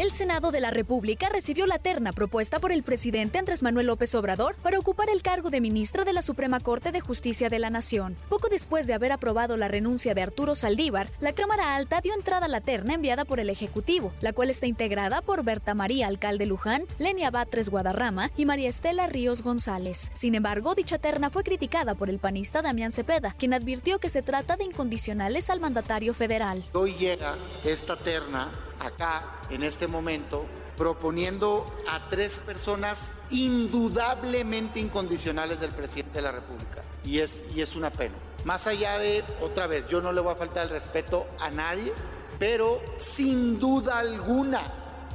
El 0.00 0.12
Senado 0.12 0.50
de 0.50 0.62
la 0.62 0.70
República 0.70 1.28
recibió 1.28 1.66
la 1.66 1.78
terna 1.78 2.14
propuesta 2.14 2.58
por 2.58 2.72
el 2.72 2.82
presidente 2.82 3.38
Andrés 3.38 3.62
Manuel 3.62 3.88
López 3.88 4.14
Obrador 4.14 4.56
para 4.62 4.78
ocupar 4.78 5.10
el 5.10 5.20
cargo 5.20 5.50
de 5.50 5.60
ministra 5.60 6.04
de 6.04 6.14
la 6.14 6.22
Suprema 6.22 6.58
Corte 6.58 6.90
de 6.90 7.02
Justicia 7.02 7.50
de 7.50 7.58
la 7.58 7.68
Nación. 7.68 8.16
Poco 8.30 8.48
después 8.48 8.86
de 8.86 8.94
haber 8.94 9.12
aprobado 9.12 9.58
la 9.58 9.68
renuncia 9.68 10.14
de 10.14 10.22
Arturo 10.22 10.54
Saldívar, 10.54 11.10
la 11.20 11.34
Cámara 11.34 11.76
Alta 11.76 12.00
dio 12.00 12.14
entrada 12.14 12.46
a 12.46 12.48
la 12.48 12.62
terna 12.62 12.94
enviada 12.94 13.26
por 13.26 13.40
el 13.40 13.50
Ejecutivo, 13.50 14.14
la 14.22 14.32
cual 14.32 14.48
está 14.48 14.66
integrada 14.66 15.20
por 15.20 15.44
Berta 15.44 15.74
María 15.74 16.06
Alcalde 16.06 16.46
Luján, 16.46 16.86
Lenia 16.96 17.30
Batres 17.30 17.68
Guadarrama 17.68 18.30
y 18.38 18.46
María 18.46 18.70
Estela 18.70 19.06
Ríos 19.06 19.42
González. 19.42 20.10
Sin 20.14 20.34
embargo, 20.34 20.74
dicha 20.74 20.96
terna 20.96 21.28
fue 21.28 21.44
criticada 21.44 21.94
por 21.94 22.08
el 22.08 22.20
panista 22.20 22.62
Damián 22.62 22.92
Cepeda, 22.92 23.34
quien 23.38 23.52
advirtió 23.52 23.98
que 23.98 24.08
se 24.08 24.22
trata 24.22 24.56
de 24.56 24.64
incondicionales 24.64 25.50
al 25.50 25.60
mandatario 25.60 26.14
federal. 26.14 26.64
Hoy 26.72 26.94
llega 26.94 27.34
esta 27.66 27.96
terna 27.96 28.48
acá 28.80 29.40
en 29.50 29.62
este 29.62 29.86
momento 29.86 30.46
proponiendo 30.76 31.70
a 31.88 32.08
tres 32.08 32.38
personas 32.38 33.12
indudablemente 33.28 34.80
incondicionales 34.80 35.60
del 35.60 35.70
presidente 35.70 36.14
de 36.14 36.22
la 36.22 36.32
República. 36.32 36.82
Y 37.04 37.18
es, 37.18 37.44
y 37.54 37.60
es 37.60 37.76
una 37.76 37.90
pena. 37.90 38.14
Más 38.44 38.66
allá 38.66 38.98
de, 38.98 39.22
otra 39.42 39.66
vez, 39.66 39.86
yo 39.88 40.00
no 40.00 40.12
le 40.12 40.22
voy 40.22 40.32
a 40.32 40.36
faltar 40.36 40.64
el 40.64 40.70
respeto 40.70 41.26
a 41.38 41.50
nadie, 41.50 41.92
pero 42.38 42.80
sin 42.96 43.60
duda 43.60 43.98
alguna, 43.98 44.62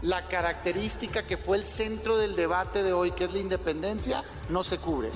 la 0.01 0.27
característica 0.27 1.23
que 1.23 1.37
fue 1.37 1.57
el 1.57 1.65
centro 1.65 2.17
del 2.17 2.35
debate 2.35 2.83
de 2.83 2.93
hoy, 2.93 3.11
que 3.11 3.25
es 3.25 3.33
la 3.33 3.39
independencia, 3.39 4.23
no 4.49 4.63
se 4.63 4.77
cubre. 4.77 5.09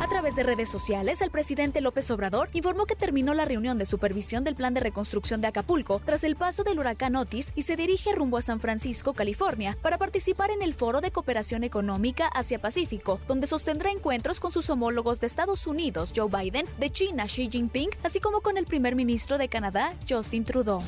A 0.00 0.08
través 0.08 0.36
de 0.36 0.42
redes 0.42 0.68
sociales, 0.68 1.22
el 1.22 1.30
presidente 1.30 1.80
López 1.80 2.10
Obrador 2.10 2.50
informó 2.52 2.84
que 2.84 2.96
terminó 2.96 3.32
la 3.32 3.44
reunión 3.44 3.78
de 3.78 3.86
supervisión 3.86 4.44
del 4.44 4.54
plan 4.54 4.74
de 4.74 4.80
reconstrucción 4.80 5.40
de 5.40 5.46
Acapulco 5.46 6.00
tras 6.04 6.24
el 6.24 6.36
paso 6.36 6.62
del 6.62 6.78
huracán 6.78 7.16
Otis 7.16 7.52
y 7.54 7.62
se 7.62 7.76
dirige 7.76 8.12
rumbo 8.12 8.36
a 8.36 8.42
San 8.42 8.60
Francisco, 8.60 9.14
California, 9.14 9.78
para 9.80 9.96
participar 9.96 10.50
en 10.50 10.62
el 10.62 10.74
Foro 10.74 11.00
de 11.00 11.10
Cooperación 11.10 11.64
Económica 11.64 12.26
Asia-Pacífico, 12.26 13.20
donde 13.28 13.46
sostendrá 13.46 13.90
encuentros 13.90 14.40
con 14.40 14.52
sus 14.52 14.68
homólogos 14.68 15.20
de 15.20 15.26
Estados 15.26 15.66
Unidos, 15.66 16.12
Joe 16.14 16.28
Biden, 16.28 16.66
de 16.78 16.90
China, 16.90 17.24
Xi 17.26 17.48
Jinping, 17.50 17.90
así 18.02 18.20
como 18.20 18.40
con 18.40 18.58
el 18.58 18.66
primer 18.66 18.96
ministro 18.96 19.38
de 19.38 19.48
Canadá, 19.48 19.94
Justin 20.08 20.44
Trudeau. 20.44 20.82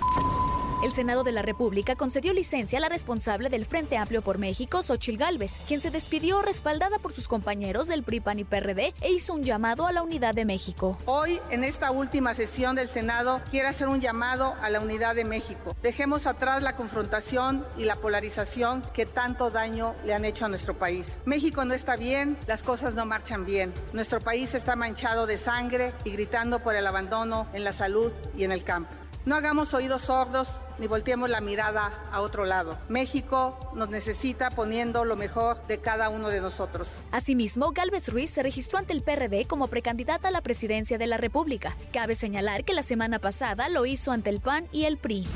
El 0.86 0.92
Senado 0.92 1.24
de 1.24 1.32
la 1.32 1.42
República 1.42 1.96
concedió 1.96 2.32
licencia 2.32 2.78
a 2.78 2.80
la 2.80 2.88
responsable 2.88 3.48
del 3.48 3.66
Frente 3.66 3.96
Amplio 3.96 4.22
por 4.22 4.38
México, 4.38 4.84
Xochil 4.84 5.18
Gálvez, 5.18 5.60
quien 5.66 5.80
se 5.80 5.90
despidió 5.90 6.42
respaldada 6.42 7.00
por 7.00 7.12
sus 7.12 7.26
compañeros 7.26 7.88
del 7.88 8.04
PRI, 8.04 8.20
PAN 8.20 8.38
y 8.38 8.44
PRD 8.44 8.94
e 9.00 9.10
hizo 9.10 9.34
un 9.34 9.42
llamado 9.42 9.88
a 9.88 9.92
la 9.92 10.04
unidad 10.04 10.32
de 10.32 10.44
México. 10.44 10.96
Hoy, 11.06 11.40
en 11.50 11.64
esta 11.64 11.90
última 11.90 12.34
sesión 12.34 12.76
del 12.76 12.86
Senado, 12.86 13.40
quiero 13.50 13.68
hacer 13.68 13.88
un 13.88 14.00
llamado 14.00 14.54
a 14.62 14.70
la 14.70 14.78
unidad 14.78 15.16
de 15.16 15.24
México. 15.24 15.74
Dejemos 15.82 16.28
atrás 16.28 16.62
la 16.62 16.76
confrontación 16.76 17.66
y 17.76 17.84
la 17.84 17.96
polarización 17.96 18.82
que 18.94 19.06
tanto 19.06 19.50
daño 19.50 19.96
le 20.04 20.14
han 20.14 20.24
hecho 20.24 20.44
a 20.44 20.48
nuestro 20.48 20.78
país. 20.78 21.18
México 21.24 21.64
no 21.64 21.74
está 21.74 21.96
bien, 21.96 22.38
las 22.46 22.62
cosas 22.62 22.94
no 22.94 23.04
marchan 23.06 23.44
bien. 23.44 23.74
Nuestro 23.92 24.20
país 24.20 24.54
está 24.54 24.76
manchado 24.76 25.26
de 25.26 25.36
sangre 25.36 25.92
y 26.04 26.12
gritando 26.12 26.60
por 26.60 26.76
el 26.76 26.86
abandono 26.86 27.48
en 27.54 27.64
la 27.64 27.72
salud 27.72 28.12
y 28.36 28.44
en 28.44 28.52
el 28.52 28.62
campo. 28.62 28.94
No 29.26 29.34
hagamos 29.34 29.74
oídos 29.74 30.02
sordos 30.02 30.50
ni 30.78 30.86
volteemos 30.86 31.28
la 31.28 31.40
mirada 31.40 32.08
a 32.12 32.20
otro 32.20 32.44
lado. 32.44 32.78
México 32.88 33.58
nos 33.74 33.88
necesita 33.88 34.50
poniendo 34.50 35.04
lo 35.04 35.16
mejor 35.16 35.66
de 35.66 35.78
cada 35.78 36.10
uno 36.10 36.28
de 36.28 36.40
nosotros. 36.40 36.86
Asimismo, 37.10 37.72
Galvez 37.72 38.08
Ruiz 38.08 38.30
se 38.30 38.44
registró 38.44 38.78
ante 38.78 38.92
el 38.92 39.02
PRD 39.02 39.48
como 39.48 39.66
precandidata 39.66 40.28
a 40.28 40.30
la 40.30 40.42
presidencia 40.42 40.96
de 40.96 41.08
la 41.08 41.16
República. 41.16 41.76
Cabe 41.92 42.14
señalar 42.14 42.62
que 42.62 42.72
la 42.72 42.84
semana 42.84 43.18
pasada 43.18 43.68
lo 43.68 43.84
hizo 43.84 44.12
ante 44.12 44.30
el 44.30 44.40
PAN 44.40 44.68
y 44.70 44.84
el 44.84 44.96
PRI. 44.96 45.26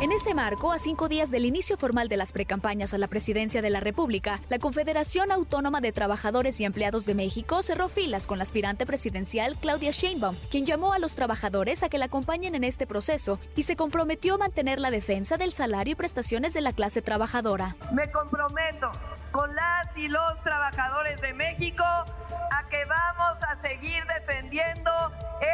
En 0.00 0.10
ese 0.10 0.34
marco, 0.34 0.72
a 0.72 0.78
cinco 0.78 1.08
días 1.08 1.30
del 1.30 1.44
inicio 1.44 1.76
formal 1.76 2.08
de 2.08 2.16
las 2.16 2.32
precampañas 2.32 2.92
a 2.92 2.98
la 2.98 3.06
presidencia 3.06 3.62
de 3.62 3.70
la 3.70 3.78
República, 3.78 4.40
la 4.48 4.58
Confederación 4.58 5.30
Autónoma 5.30 5.80
de 5.80 5.92
Trabajadores 5.92 6.60
y 6.60 6.64
Empleados 6.64 7.06
de 7.06 7.14
México 7.14 7.62
cerró 7.62 7.88
filas 7.88 8.26
con 8.26 8.38
la 8.38 8.42
aspirante 8.42 8.86
presidencial 8.86 9.56
Claudia 9.56 9.92
Sheinbaum, 9.92 10.34
quien 10.50 10.66
llamó 10.66 10.92
a 10.92 10.98
los 10.98 11.14
trabajadores 11.14 11.84
a 11.84 11.88
que 11.88 11.98
la 11.98 12.06
acompañen 12.06 12.56
en 12.56 12.64
este 12.64 12.88
proceso 12.88 13.38
y 13.54 13.62
se 13.62 13.76
comprometió 13.76 14.34
a 14.34 14.38
mantener 14.38 14.80
la 14.80 14.90
defensa 14.90 15.36
del 15.36 15.52
salario 15.52 15.92
y 15.92 15.94
prestaciones 15.94 16.54
de 16.54 16.60
la 16.60 16.72
clase 16.72 17.00
trabajadora. 17.00 17.76
Me 17.92 18.10
comprometo 18.10 18.90
con 19.30 19.54
las 19.54 19.96
y 19.96 20.08
los 20.08 20.42
trabajadores 20.42 21.20
de 21.20 21.34
México 21.34 21.84
a 21.84 22.68
que 22.68 22.84
vamos 22.84 23.42
a 23.42 23.56
seguir 23.62 24.04
defendiendo 24.06 24.90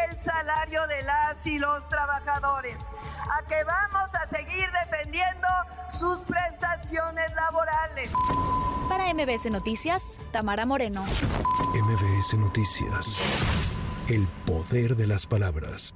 el 0.08 0.20
salario 0.20 0.86
de 0.86 1.02
las 1.02 1.46
y 1.46 1.58
los 1.58 1.88
trabajadores, 1.88 2.76
a 3.30 3.46
que 3.46 3.64
vamos 3.64 4.10
a 4.14 4.28
seguir 4.28 4.68
defendiendo 4.84 5.48
sus 5.90 6.18
prestaciones 6.20 7.32
laborales. 7.34 8.12
Para 8.88 9.12
MBS 9.14 9.50
Noticias, 9.50 10.18
Tamara 10.32 10.66
Moreno. 10.66 11.04
MBS 11.74 12.34
Noticias. 12.34 13.20
El 14.08 14.26
poder 14.46 14.96
de 14.96 15.06
las 15.06 15.26
palabras. 15.26 15.94